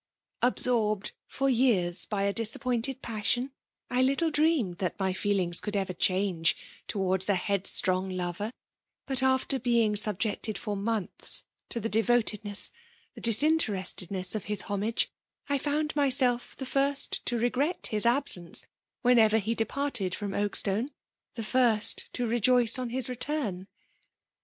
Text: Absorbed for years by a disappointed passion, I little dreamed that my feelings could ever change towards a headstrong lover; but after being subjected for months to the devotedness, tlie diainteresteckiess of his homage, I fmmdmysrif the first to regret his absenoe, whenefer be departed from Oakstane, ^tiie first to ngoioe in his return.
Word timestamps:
Absorbed 0.41 1.11
for 1.27 1.47
years 1.47 2.07
by 2.07 2.23
a 2.23 2.33
disappointed 2.33 3.03
passion, 3.03 3.51
I 3.91 4.01
little 4.01 4.31
dreamed 4.31 4.79
that 4.79 4.97
my 4.99 5.13
feelings 5.13 5.59
could 5.59 5.75
ever 5.75 5.93
change 5.93 6.55
towards 6.87 7.29
a 7.29 7.35
headstrong 7.35 8.09
lover; 8.09 8.51
but 9.05 9.21
after 9.21 9.59
being 9.59 9.95
subjected 9.95 10.57
for 10.57 10.75
months 10.75 11.43
to 11.69 11.79
the 11.79 11.87
devotedness, 11.87 12.71
tlie 13.15 13.21
diainteresteckiess 13.59 14.33
of 14.33 14.45
his 14.45 14.61
homage, 14.63 15.07
I 15.47 15.59
fmmdmysrif 15.59 16.55
the 16.55 16.65
first 16.65 17.23
to 17.27 17.37
regret 17.37 17.89
his 17.91 18.07
absenoe, 18.07 18.63
whenefer 19.03 19.45
be 19.45 19.53
departed 19.53 20.15
from 20.15 20.31
Oakstane, 20.33 20.89
^tiie 21.37 21.45
first 21.45 22.07
to 22.13 22.25
ngoioe 22.25 22.77
in 22.81 22.89
his 22.89 23.07
return. 23.07 23.67